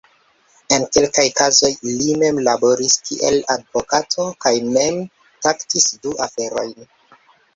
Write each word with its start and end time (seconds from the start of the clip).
En 0.75 0.85
kelkaj 0.95 1.25
kazoj 1.39 1.69
li 1.89 2.15
mem 2.21 2.39
laboris 2.47 2.95
kiel 3.09 3.37
advokato 3.55 4.25
kaj 4.47 4.53
mem 4.77 4.97
traktis 5.47 5.87
du 6.07 6.17
aferojn. 6.29 6.75